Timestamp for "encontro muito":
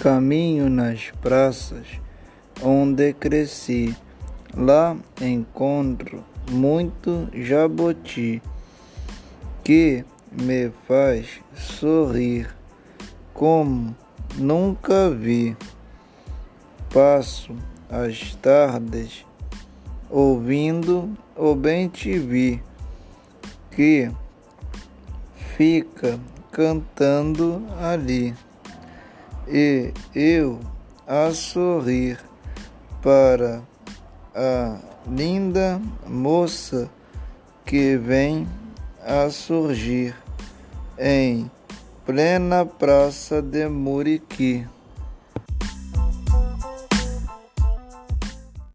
5.20-7.28